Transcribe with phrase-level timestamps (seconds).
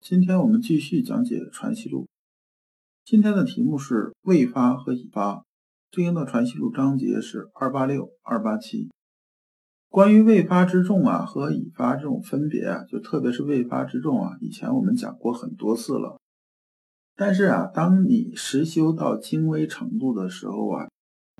[0.00, 2.04] 今天我们继续讲解《传习录》，
[3.04, 5.44] 今天的题目是未发和已发，
[5.90, 8.88] 对应的《传习录》章节是二八六、二八七。
[9.90, 16.18] 关于未发之众啊和已发这种分别啊，就特别是未发之众啊，以前我们讲过很多次了。
[17.14, 20.88] 但是啊，当你实修到精微程度的时候啊，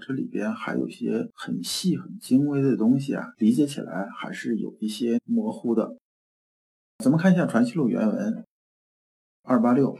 [0.06, 5.96] 这里边还有些很细、很精微的东西啊，理解起来还是有一些模糊的。
[6.98, 8.44] 咱们看一下《传习录》原文。
[9.42, 9.98] 二八六，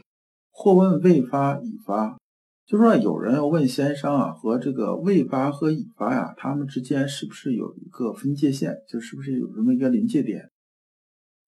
[0.51, 2.17] 或问未发已发，
[2.65, 8.77] 就说有人要问先生啊，和这个未发和已发呀，他们之间是不是有一个分界线？
[8.87, 10.49] 就是不是有这么一个临界点？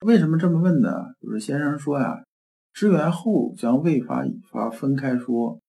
[0.05, 0.89] 为什么这么问呢？
[1.21, 2.23] 就是先生说呀，
[2.73, 5.59] 知源后将未发已发分开说，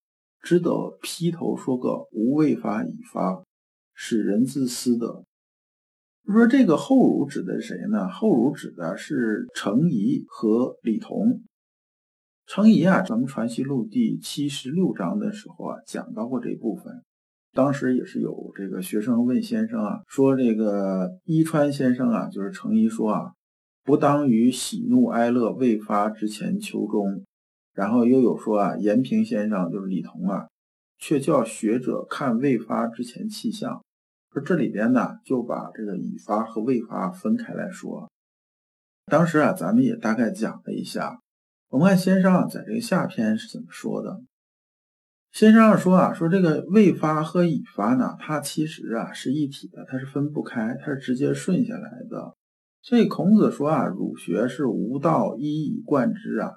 [0.40, 3.44] 只得劈头说个无未发已发，
[3.94, 5.24] 使人自私的。
[6.26, 8.08] 就说这个后儒指的是谁呢？
[8.08, 11.42] 后儒指的是程颐和李彤。
[12.46, 17.02] 程颐啊，咱们《传习录》第七十六章的时候啊，讲到过这一部分。
[17.52, 23.32] 当时也是有这个学生问先生啊，说这个伊川先生啊，就是程颐说啊，
[23.82, 27.24] 不当于喜怒哀乐未发之前求中。
[27.72, 30.46] 然后又有说啊，延平先生就是李彤啊，
[30.98, 33.82] 却叫学者看未发之前气象。
[34.32, 38.10] 说这里边呢，就把这个已发和未发分开来说。
[39.06, 41.20] 当时啊，咱们也大概讲了一下。
[41.74, 44.20] 我们看先生啊在这个下篇是怎么说的？
[45.32, 52.36] 先生说啊，说这个未发和已发呢，它其实啊是一体的，它是分不开，它是直接顺下来的。
[52.80, 56.52] 所以孔子说啊，儒学是无道一以贯之啊，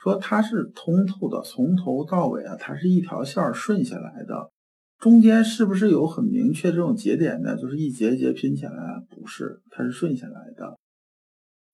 [0.00, 4.50] 说它是通透的，从头到尾啊，它是一条线顺下来的。
[4.98, 7.56] 中间是不是有很明确这种节点呢？
[7.56, 8.72] 就是一节一节拼起来，
[9.10, 10.75] 不是，它是顺下来的。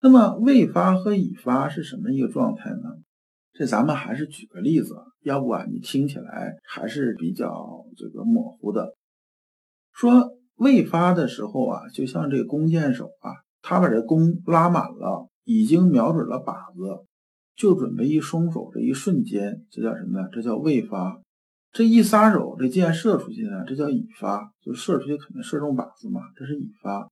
[0.03, 2.91] 那么未发和已发是什么一个状态呢？
[3.53, 8.97] 这咱们还是举个例子，要不啊，你听起来还是比较这个模糊的。
[9.93, 13.31] 说未发的时候啊，就像这弓箭手啊，
[13.61, 17.07] 他把这弓拉满了，已经瞄准了靶子，
[17.55, 20.29] 就准备一松手，这一瞬间，这叫什么呢？
[20.33, 21.21] 这叫未发。
[21.71, 27.09] 这一撒手，这箭射出去呢，这叫已发，就射出去肯定射中靶子嘛，这是已发。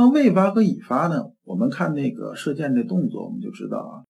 [0.00, 1.24] 那未发和已发呢？
[1.44, 4.00] 我们看那个射箭的动作，我们就知道啊，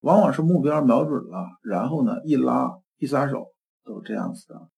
[0.00, 3.46] 往往是目标瞄准了，然后呢一拉一撒手，
[3.82, 4.68] 都这样子的。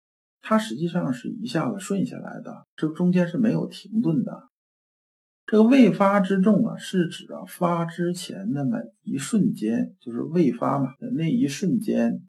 [0.40, 4.44] 它实际上是一下子顺下来的，这中间是没有停顿的。
[5.44, 12.22] 这个未发之重啊，是指啊发之前那么一瞬间，就是未发嘛那一瞬间，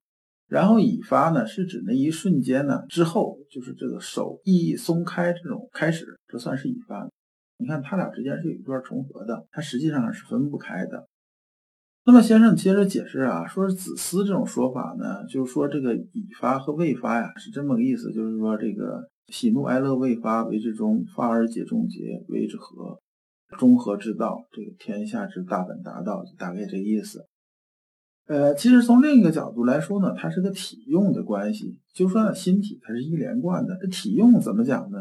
[0.48, 7.08] 然后已发呢是指那一瞬间呢之后，就是这个手一松开这种开始，这算是已发。
[7.62, 11.08] 你看，他俩之间是有一段重合的，它实际上是分不开的。
[12.04, 23.00] 那么先生接着解释啊，说是子思这种说法呢，就是说这个已发和未发呀，是这么个意思，就是说这个喜怒哀乐未发为之中，发而解中结为之和，
[23.60, 27.28] 中和之道，这个天下之大本大道，大概这意思。
[28.26, 34.98] 呃，其实从另一个角度来说呢，它是个体用的关系，就说心体它是一连贯的，这体用怎么讲呢？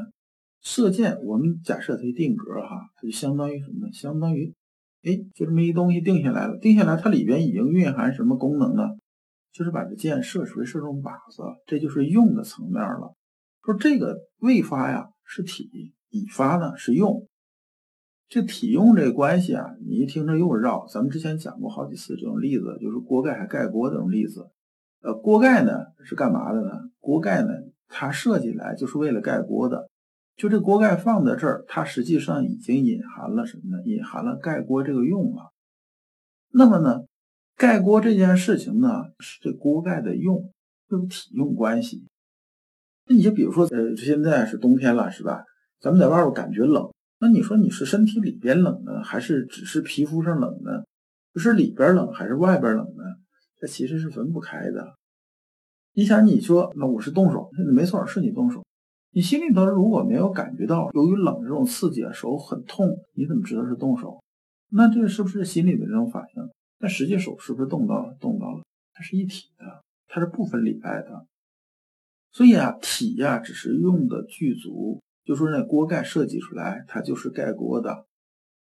[0.63, 3.93] 射箭，我们假设它定格哈，它就相当于什么呢？
[3.93, 4.55] 相当于，
[5.03, 6.59] 哎，就这么一东西定下来了。
[6.59, 8.83] 定下来，它里边已经蕴含什么功能呢？
[9.53, 13.15] 就是把这箭射出去，射中靶子，这就是用的层面了。
[13.65, 17.27] 说这个未发呀是体，已发呢是用。
[18.29, 20.87] 这体用这关系啊，你一听着又绕。
[20.87, 24.49] 咱们之前讲过好几次这种例子，就是锅盖还盖锅这种例子。
[25.03, 25.73] 呃，锅盖呢
[26.05, 26.71] 是干嘛的呢？
[27.01, 27.49] 锅盖呢，
[27.89, 29.90] 它设计来就是为了盖锅的。
[30.41, 33.83] 就这锅盖放在这儿，它实际上已经隐含了什么呢？
[33.85, 35.53] 隐含了盖锅这个用了。
[36.49, 37.05] 那么呢，
[37.59, 38.89] 盖锅这件事情呢，
[39.19, 40.51] 是这锅盖的用，
[40.89, 42.07] 就是体用关系。
[43.07, 45.45] 那你就比如说，呃，现在是冬天了，是吧？
[45.79, 50.85] 咱们在外边感觉冷，那你说你是身体里边冷呢，还是只是皮肤上冷呢？
[51.35, 53.05] 就是里边冷还是外边冷呢？
[53.59, 54.95] 这其实是分不开的。
[55.93, 58.65] 你想，你说那我是动手，没错，是你动手。
[59.13, 64.23] 你心里头如果没有感觉到由于冷这种刺激，手很痛，你怎么知道是动手？
[64.71, 66.49] 那这是不是心里的这种反应？
[66.79, 68.17] 那实际手是不是动到了？
[68.21, 68.63] 动到了，
[68.93, 71.27] 它是一体的，它是不分里外的。
[72.31, 78.07] 所以啊，体呀只是用的具足，就说那锅盖设计出来，它就是盖锅的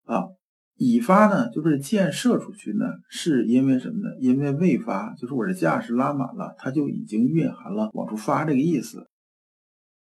[0.05, 0.31] 啊。
[0.75, 4.17] 已发呢，就是箭射出去呢，是因为什么呢？
[4.19, 9.06] 因为未发，就是我这架是拉满了，它就已经蕴含了往出发这个意思。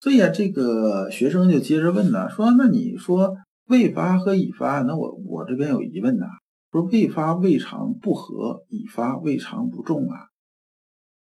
[0.03, 3.37] 所以啊，这个学生就接着问呢，说那你说
[3.69, 6.25] 未发和已发，那我我这边有疑问呐，
[6.73, 10.27] 说未发未尝不和，已发未尝不重啊。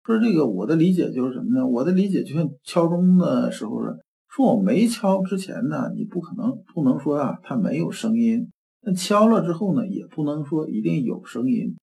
[0.03, 1.65] 说这个我的理解就是什么呢？
[1.65, 3.95] 我的理解就像敲钟的时候说，
[4.27, 8.49] 说我没敲之前呢，你不可能不能说啊，它没有声音。
[8.81, 11.77] 那敲了之后呢，也不能说一定有声音。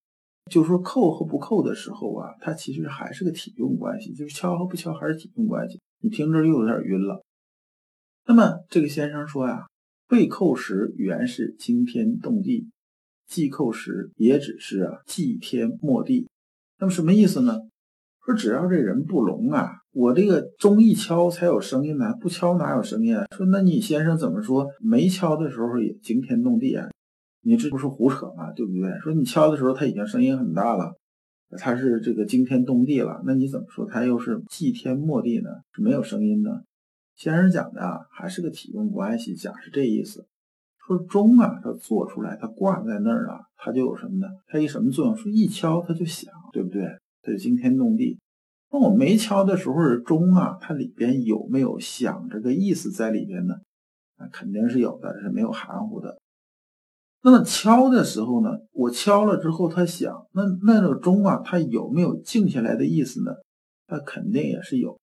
[0.50, 5.80] 就说扣和不扣的时候啊，它其实还是个体重关系，就是敲和不敲还是体重关系。
[6.02, 7.22] 你听着又有点晕了。
[8.26, 9.66] 那么这个先生说呀，
[10.08, 12.68] 被扣时原是惊天动地，
[13.26, 16.28] 既扣时也只是啊祭天末地。
[16.78, 17.58] 那么什么意思呢？
[18.24, 23.26] 说只要这人不聋啊，我这个钟一敲才有声音呢，不敲哪有声音啊？
[23.36, 26.88] 说那你先生怎么说没敲的时候也惊天动地啊？
[27.42, 28.52] 你这不是胡扯吗？
[28.52, 28.90] 对不对？
[29.00, 30.94] 说你敲的时候他已经声音很大了，
[31.58, 35.50] 他是这个惊天动地了，那你怎么说他又是祭天末地呢？
[35.72, 36.64] 是没有声音的。
[37.16, 40.26] 先生讲的啊，还是个体用关系，讲是这意思。
[40.86, 44.26] 说钟啊，它做出来，它挂在那儿啊，它就有什么呢？
[44.48, 45.16] 它一什么作用？
[45.16, 46.98] 说一敲它就响，对不对？
[47.22, 48.18] 它就惊天动地。
[48.72, 53.54] 那我没敲的时候，钟啊，它里边有没有响这个意思在里边呢？
[54.18, 56.18] 那肯定是有的，是没有含糊的。
[57.24, 63.30] 那么敲的时候呢，我敲了之后他想，那那个钟啊，它有没有静下来的意思呢？
[63.86, 64.98] 它肯定也是有。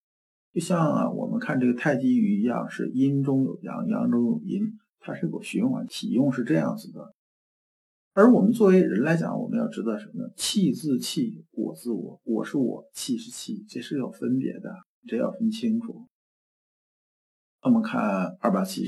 [0.52, 4.64] 就像啊，我们看这个太极鱼一样，是阴中有阳，阳中有阴，
[5.00, 7.14] 它是有循环体用，是这样子的。
[8.14, 10.30] 而我们作为人来讲，我们要知道什么呢？
[10.36, 14.76] 气自气，我自我，我是我，气是气，这是有分别的，
[15.08, 16.06] 这要分清楚。
[17.62, 18.88] 我们看二八七，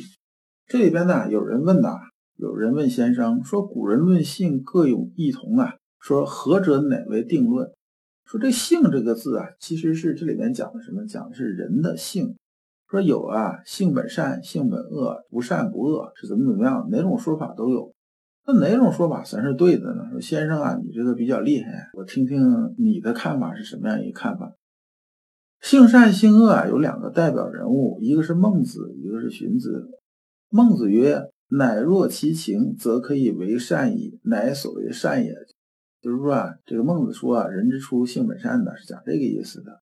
[0.66, 1.90] 这里边呢，有人问呐，
[2.42, 7.72] 有人问先生说：“古人论性各有异同啊，说何者乃为定论？”
[8.26, 11.06] 说这性这个字啊，其实是这里面讲的什么？
[11.06, 12.36] 讲的是人的性。
[12.90, 16.90] 说有啊，性本善，性本恶，不善不恶，是怎么怎么样？
[16.90, 17.94] 哪种说法都有。
[18.48, 20.10] 那哪种说法算是对的呢？
[20.10, 24.56] 说先生啊，你这个比较厉害，我听听你的看法是什么样一个看法？
[25.62, 29.92] 性善性恶啊，有两个代表人物，一个是孟子，一个是荀子。
[30.50, 31.22] 孟子曰
[31.52, 35.34] ：“乃若其情，则可以为善矣，乃所谓善也。”
[36.02, 39.82] 就是说啊，这个孟子说啊，人之初性本善的，是讲这个意思的。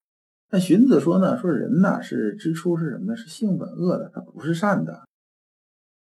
[0.51, 3.16] 那荀子说呢，说人呢是之初是什么呢？
[3.16, 5.07] 是性本恶的，他不是善的。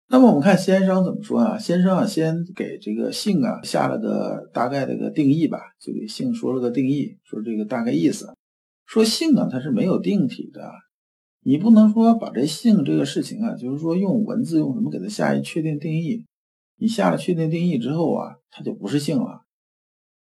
[0.09, 1.57] 那么我们看先生怎么说啊？
[1.57, 8.33] 先生啊，先给这个性啊下了个大概的个定义吧，就给性说了个定义，说这个大概意思，
[8.87, 10.69] 说性啊它是没有定体的，
[11.49, 16.23] 你不能说把这性这个事情啊，就是说用文字用什么给它下一确定定义，
[16.77, 19.41] 你下了确定定义之后啊，它就不是性了。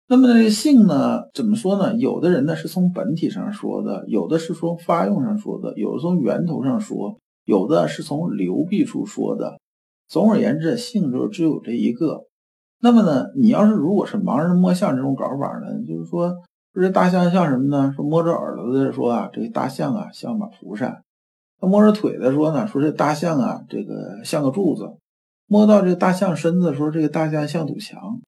[0.07, 1.95] 那么这个性呢，怎么说呢？
[1.95, 7.17] 有的人呢是从本体上说的，有的是从发用上说的，有的从源头上说。
[7.43, 9.59] 有的是从流弊处说的，
[10.07, 12.27] 总而言之，性就只有这一个。
[12.79, 16.35] 那么呢，你要是如果是盲人摸象这种搞法呢，就是说，
[16.73, 17.93] 说这大象像什么呢？
[17.95, 21.01] 说摸着耳朵的说啊，这个大象啊像把蒲扇；
[21.61, 24.97] 那摸着腿的说呢，说这大象啊这个像个柱子；
[25.47, 28.21] 摸到这个大象身子说这个大象像堵墙。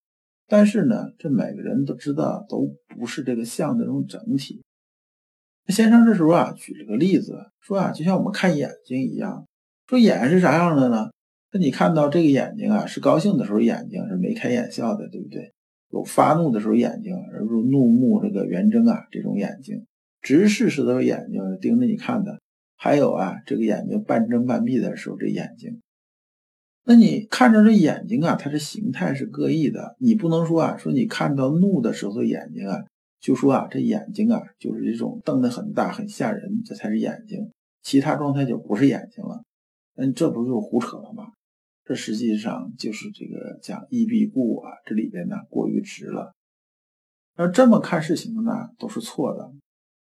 [0.48, 2.68] 但是呢，这每个人都知道都
[3.00, 4.62] 不是这个象的这种整体。
[5.68, 9.46] 先生这时候啊，举了个例子，说啊，就像我们看眼睛一样，
[9.88, 11.10] 说眼是啥样的呢？
[11.54, 15.54] 那你看到这个眼睛啊，是高兴的时候眼睛是眉开眼笑的，对不对？
[15.92, 19.86] 有发怒的时候眼睛，而如怒目这个圆睁啊，这种眼睛，
[20.22, 22.40] 直视时的眼睛盯着你看的，
[22.76, 25.82] 还有啊，这个眼睛半睁半闭的时候这眼睛，
[26.86, 32.84] 那你看着这眼睛啊，它的形态是各异的，你不能说啊，说你看到怒的时候眼睛啊。
[33.22, 37.52] 就说啊，这眼睛啊，就是这种瞪得很大、很吓人，这才是眼睛，
[37.84, 39.44] 其他状态就不是眼睛了。
[39.96, 41.26] 那你这不就胡扯了吗？
[41.92, 46.34] 这实际上就是这个讲一必固啊，这里边呢过于直了。
[47.38, 49.52] 要这么看事情呢，都是错的。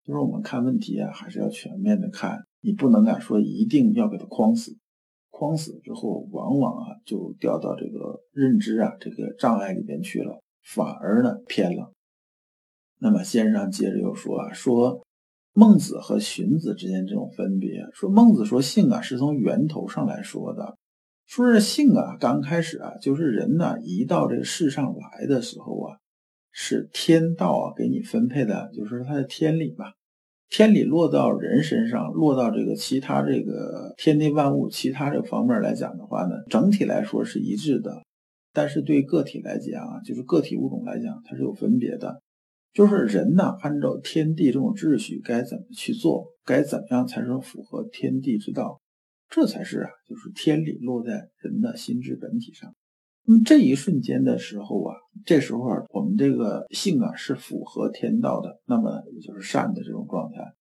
[0.02, 4.78] 就是我们看问题啊，还是要全面的看，你不能啊说一定要给它框死，
[5.28, 11.92] 框死之后，往往啊就掉到这个认知啊这个障碍里边去了，反而呢偏了。
[12.98, 15.04] 那么先生接着又说啊，说
[15.52, 20.78] 孟子和荀子之间这种分别，说孟子说性啊是从源头上来说的，
[21.26, 25.96] 说是性啊刚开始啊就是人呢一到这个世上来的时候啊，
[26.52, 29.92] 是天道啊给你分配的，就是它的天理吧。
[30.50, 38.02] 天理落到人身上，落到这个其他这个天地万物其他这方面来讲的话呢，整体来说是一致的。
[38.52, 42.20] 但是对个体来讲啊，就是个体物种来讲，它是有分别的。
[42.72, 48.80] 就是人呢，按照天地这种秩序该怎么去做，该怎么样才是符合天地之道，
[49.34, 52.72] 这才是啊，就是天理落在人的心智本体上。
[53.24, 54.94] 那么这一瞬间的时候啊，
[55.26, 60.54] 这时候啊，我们这个性啊是符合天道的，那么也就是善的这种状态。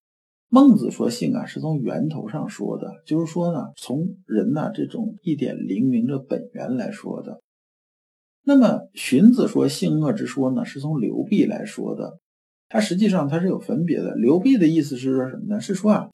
[0.50, 7.42] 孟子说性啊是从源头上说的，就是说呢，从人呐这种一点灵明的本源来说的。
[8.44, 12.18] 那么荀子说性恶之说呢，是从流弊来说的，
[12.70, 14.16] 它实际上它是有分别的。
[14.16, 15.62] 流弊的意思是说什么呢？
[15.62, 16.10] 是说啊，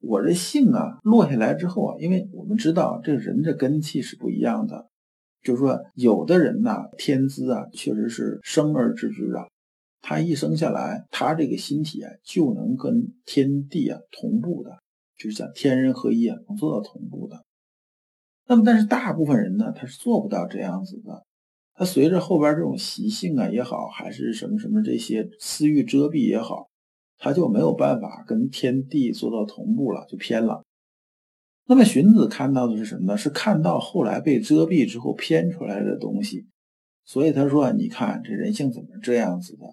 [0.00, 4.88] 我这性啊落下来之后啊，因为我们知道这人的根气是不一样的。
[5.42, 9.46] 就是说，有的人呐，天资啊，确实是生而知之啊。
[10.02, 14.78] 他一生下来，他这个心体啊，就能跟天地啊同步的，
[15.16, 17.44] 就是讲天人合一啊，能做到同步的。
[18.46, 21.24] 那么，但是大部分人呢，他是做不到这样子的。
[21.74, 26.69] 他随着后边这种习性啊也好，还是什么什么这些私欲遮蔽也好，
[27.20, 30.64] 他就没有办法跟天地做到同步了，就偏了。
[31.66, 33.16] 那么荀子看到的是什么呢？
[33.16, 36.46] 是看到后来被遮蔽之后偏出来的东西，
[37.04, 39.66] 所以他说：“你看这人性怎么这样子的？”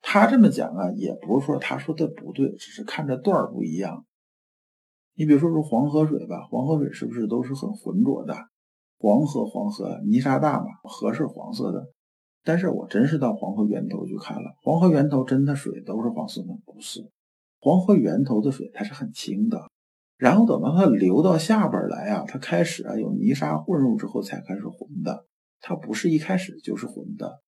[0.00, 4.06] 他这么讲啊，也不是说他说的不对，只是看着段儿不一样。
[5.16, 8.34] 你比如说说黄河水吧，黄河水是不是都是很浑浊的？
[8.98, 11.88] 黄河黄河泥沙大嘛，河是黄色的。
[12.46, 16.56] 但是我真是到黄河源头去看了，黄河源头真的水都是黄色的？
[16.64, 17.04] 不是，
[17.58, 19.68] 黄河源头的水它是很清的。
[20.16, 25.26] 然后等到它流到下边来啊，它开始啊有泥沙混入之后才开始浑的，
[25.60, 27.42] 它不是一开始就是浑的。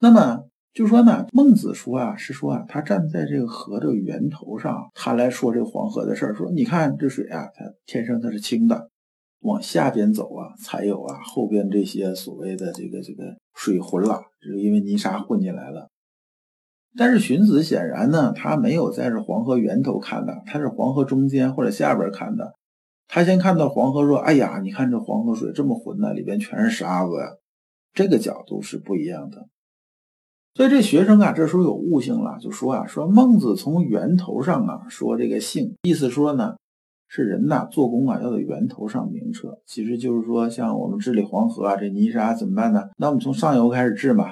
[0.00, 8.90] 那么就说呢，孟子说啊，是说啊，他站在这个河的源头上，他来说这个黄河的事儿，说你看这水啊，它天生它是清的，
[9.42, 15.88] 往下边走啊，才有啊后边这些所谓的这个这个水浑了，就是因为泥沙混进来了。
[16.96, 22.54] 但是荀子显然呢，他没有在这黄河源头看的，他是黄河中间或者下边看的。
[23.08, 27.36] 他先看到黄河说：“哎呀，你看这黄河水这么浑呢，里边全是沙子呀。”
[27.92, 29.48] 这个角度是不一样的。
[30.54, 36.56] 所以这学生啊，这时候有悟性了，就说啊：“说孟子从源头上啊说这个性，意思说呢，
[37.14, 39.58] 是人呐做工啊要在源头上明澈。
[39.66, 42.84] 其实就是说，像我们治理黄河啊，这泥沙怎么办呢？
[42.96, 44.24] 那我们从上游开始治嘛。”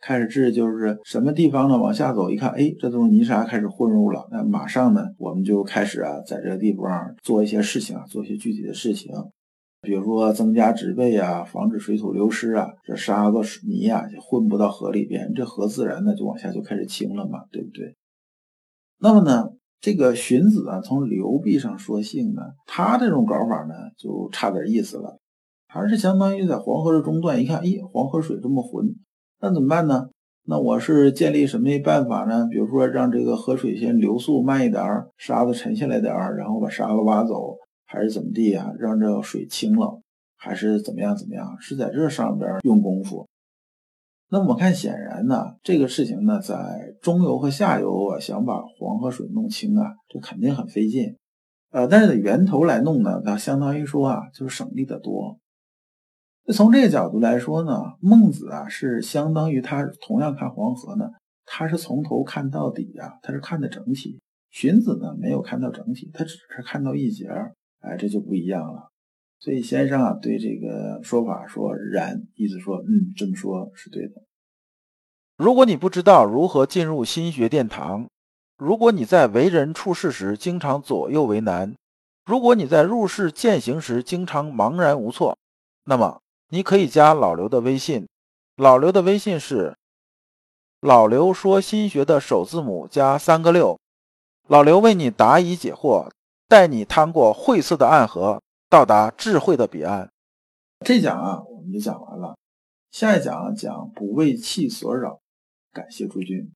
[0.00, 1.76] 开始治就是什么地方呢？
[1.76, 4.28] 往下走一看，哎，这都是泥沙开始混入了。
[4.30, 6.86] 那马上呢，我们就开始啊，在这个地方
[7.20, 9.12] 做一些事情啊，做一些具体的事情，
[9.82, 12.70] 比如说增加植被啊，防止水土流失啊。
[12.84, 17.96] 这沙子、泥啊就混不到河里边，这河自然呢就往下就开始清了嘛，对不对？
[19.00, 19.48] 那么呢，
[19.80, 25.18] 这个荀子啊，从流弊上说性呢，他这种搞法呢就差点意思了，
[25.68, 28.86] 还是相当于在黄河的中段一看，咦，黄河水这么浑。
[29.40, 30.08] 那怎么办呢？
[30.50, 32.48] 那我是建立什么办法呢？
[32.50, 37.56] 比如说让这个河水先流速慢一点儿，沙子沉下来点儿，然后把沙子挖走，
[37.86, 38.72] 还是怎么地啊？
[38.80, 40.00] 让这水清了，
[40.36, 41.14] 还是怎么样？
[41.14, 41.56] 怎么样？
[41.60, 43.27] 是在这上边用功夫。
[44.30, 46.54] 那我看显然呢，这个事情呢，在
[47.00, 51.16] 中游和下游啊，想把黄河水弄清啊，这肯定很费劲。
[51.70, 55.38] 呃，但是在源头来弄呢，那相当于说啊，就是省力的多。
[56.44, 61.06] 那从这个角度来说呢，孟子啊是相当于他同样看黄河呢，
[61.46, 64.20] 他是从头看到底呀，他是看的整体。
[64.50, 68.90] 荀子呢没有看到整体，他只是看到一节儿，哎，这就不一样了。
[69.38, 74.22] 所以先生啊对这个说法说然，意思说嗯这么说是对的。
[75.36, 78.08] 如果你不知道如何进入心学殿堂，
[78.56, 81.74] 如果你在为人处事时经常左右为难，
[82.24, 85.36] 如果你在入世践行时经常茫然无措，
[85.84, 86.20] 那么。
[86.50, 88.08] 你可以加老刘的微信，
[88.56, 89.76] 老刘的微信是
[90.80, 93.78] 老刘说心学的首字母加三个六，
[94.46, 96.08] 老刘为你答疑解惑，
[96.48, 100.10] 带你趟过晦涩的暗河，到达智慧的彼岸。
[100.84, 102.36] 这讲啊，我们就讲完了，
[102.90, 105.20] 下一讲讲不为气所扰，
[105.72, 106.52] 感谢诸君。